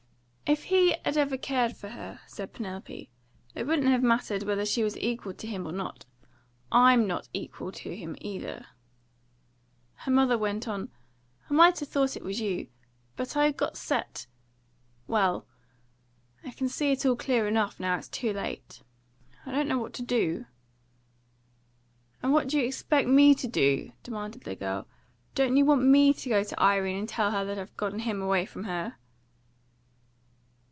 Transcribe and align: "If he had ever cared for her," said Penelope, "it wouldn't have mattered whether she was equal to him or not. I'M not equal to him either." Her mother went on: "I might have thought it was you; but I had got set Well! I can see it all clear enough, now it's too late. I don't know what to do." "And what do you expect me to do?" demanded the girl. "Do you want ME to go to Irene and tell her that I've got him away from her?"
"If 0.53 0.65
he 0.65 0.91
had 1.05 1.15
ever 1.15 1.37
cared 1.37 1.77
for 1.77 1.87
her," 1.87 2.19
said 2.27 2.51
Penelope, 2.51 3.09
"it 3.55 3.63
wouldn't 3.65 3.87
have 3.87 4.03
mattered 4.03 4.43
whether 4.43 4.65
she 4.65 4.83
was 4.83 4.97
equal 4.97 5.33
to 5.33 5.47
him 5.47 5.65
or 5.65 5.71
not. 5.71 6.03
I'M 6.73 7.07
not 7.07 7.29
equal 7.31 7.71
to 7.71 7.95
him 7.95 8.17
either." 8.19 8.65
Her 9.93 10.11
mother 10.11 10.37
went 10.37 10.67
on: 10.67 10.91
"I 11.49 11.53
might 11.53 11.79
have 11.79 11.87
thought 11.87 12.17
it 12.17 12.21
was 12.25 12.41
you; 12.41 12.67
but 13.15 13.37
I 13.37 13.45
had 13.45 13.55
got 13.55 13.77
set 13.77 14.27
Well! 15.07 15.47
I 16.43 16.51
can 16.51 16.67
see 16.67 16.91
it 16.91 17.05
all 17.05 17.15
clear 17.15 17.47
enough, 17.47 17.79
now 17.79 17.97
it's 17.97 18.09
too 18.09 18.33
late. 18.33 18.81
I 19.45 19.51
don't 19.53 19.69
know 19.69 19.79
what 19.79 19.93
to 19.93 20.01
do." 20.01 20.47
"And 22.21 22.33
what 22.33 22.49
do 22.49 22.59
you 22.59 22.65
expect 22.65 23.07
me 23.07 23.33
to 23.35 23.47
do?" 23.47 23.93
demanded 24.03 24.43
the 24.43 24.57
girl. 24.57 24.85
"Do 25.33 25.45
you 25.45 25.63
want 25.63 25.83
ME 25.85 26.11
to 26.13 26.27
go 26.29 26.43
to 26.43 26.59
Irene 26.61 26.97
and 26.97 27.07
tell 27.07 27.31
her 27.31 27.45
that 27.45 27.57
I've 27.57 27.77
got 27.77 27.93
him 28.01 28.21
away 28.21 28.45
from 28.45 28.65
her?" 28.65 28.97